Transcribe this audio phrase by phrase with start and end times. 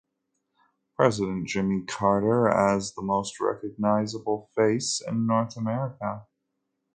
[0.95, 6.25] President Jimmy Carter as the most recognizable face in North America.